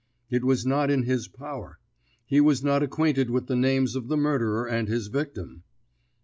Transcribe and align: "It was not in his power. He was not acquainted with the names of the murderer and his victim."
"It 0.31 0.43
was 0.43 0.65
not 0.65 0.89
in 0.89 1.03
his 1.03 1.27
power. 1.27 1.77
He 2.25 2.41
was 2.41 2.63
not 2.63 2.81
acquainted 2.81 3.29
with 3.29 3.45
the 3.45 3.55
names 3.55 3.95
of 3.95 4.07
the 4.07 4.17
murderer 4.17 4.65
and 4.67 4.87
his 4.87 5.09
victim." 5.09 5.61